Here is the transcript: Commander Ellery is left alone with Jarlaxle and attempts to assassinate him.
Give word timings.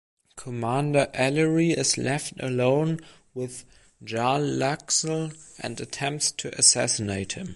Commander 0.35 1.09
Ellery 1.13 1.73
is 1.73 1.95
left 1.95 2.33
alone 2.41 3.01
with 3.35 3.65
Jarlaxle 4.03 5.37
and 5.59 5.79
attempts 5.79 6.31
to 6.31 6.49
assassinate 6.57 7.33
him. 7.33 7.49